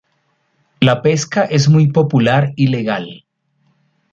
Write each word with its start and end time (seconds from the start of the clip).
La 0.79 1.03
pesca 1.03 1.43
es 1.43 1.69
muy 1.69 1.91
popular 1.91 2.53
y 2.55 2.65
legal. 2.69 3.23